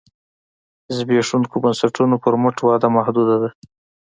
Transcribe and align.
زبېښونکو 0.95 1.55
بنسټونو 1.63 2.15
پر 2.23 2.33
مټ 2.41 2.57
وده 2.61 2.87
محدوده 2.95 3.35
ده. 3.41 3.49